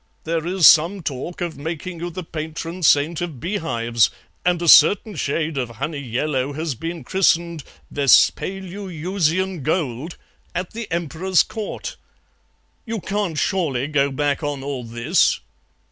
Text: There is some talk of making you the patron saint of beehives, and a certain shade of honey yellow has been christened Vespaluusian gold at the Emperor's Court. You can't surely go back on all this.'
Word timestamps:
There 0.23 0.47
is 0.47 0.65
some 0.65 1.03
talk 1.03 1.41
of 1.41 1.59
making 1.59 1.99
you 1.99 2.09
the 2.09 2.23
patron 2.23 2.81
saint 2.81 3.21
of 3.21 3.39
beehives, 3.39 4.09
and 4.43 4.59
a 4.59 4.67
certain 4.67 5.13
shade 5.15 5.59
of 5.59 5.69
honey 5.77 5.99
yellow 5.99 6.53
has 6.53 6.73
been 6.73 7.03
christened 7.03 7.63
Vespaluusian 7.93 9.61
gold 9.61 10.17
at 10.55 10.71
the 10.73 10.91
Emperor's 10.91 11.43
Court. 11.43 11.97
You 12.83 12.99
can't 12.99 13.37
surely 13.37 13.85
go 13.85 14.09
back 14.09 14.41
on 14.41 14.63
all 14.63 14.83
this.' 14.83 15.39